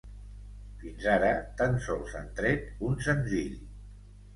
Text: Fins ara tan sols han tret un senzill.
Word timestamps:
Fins 0.83 1.05
ara 1.17 1.29
tan 1.61 1.79
sols 1.91 2.19
han 2.23 2.29
tret 2.43 2.77
un 2.91 3.01
senzill. 3.11 3.59